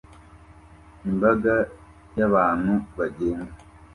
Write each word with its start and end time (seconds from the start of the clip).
imbaga 1.09 1.55
y'abantu 2.17 2.71
bagenda 2.97 3.51